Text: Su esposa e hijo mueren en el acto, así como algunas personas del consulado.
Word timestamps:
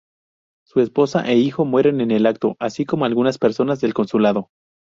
Su 0.65 0.79
esposa 0.79 1.21
e 1.29 1.35
hijo 1.35 1.63
mueren 1.63 2.01
en 2.01 2.09
el 2.09 2.25
acto, 2.25 2.55
así 2.57 2.85
como 2.85 3.05
algunas 3.05 3.37
personas 3.37 3.81
del 3.81 3.93
consulado. 3.93 4.49